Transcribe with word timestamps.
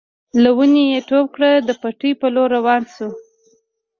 له 0.43 0.49
ونې 0.57 0.83
يې 0.91 0.99
ټوپ 1.07 1.25
کړ 1.35 1.43
د 1.67 1.69
پټي 1.81 2.11
په 2.21 2.27
لور 2.35 2.49
روان 2.57 2.83
شو. 2.93 3.07